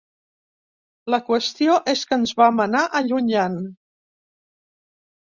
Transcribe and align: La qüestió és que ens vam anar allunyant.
La 1.13 1.17
qüestió 1.25 1.75
és 1.93 2.01
que 2.11 2.17
ens 2.21 2.33
vam 2.39 2.61
anar 2.63 2.81
allunyant. 3.01 3.59